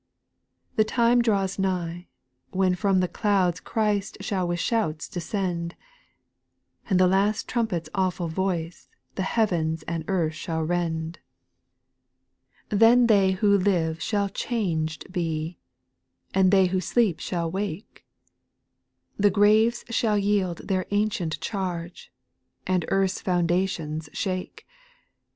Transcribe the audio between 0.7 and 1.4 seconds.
4. The time